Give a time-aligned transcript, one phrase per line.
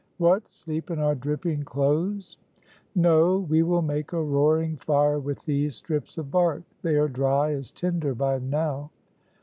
[0.17, 2.39] "What, sleep in our dripping clothes?"
[2.95, 7.51] "No, we will make a roaring fire with these strips of bark; they are dry
[7.51, 8.89] as tinder by now."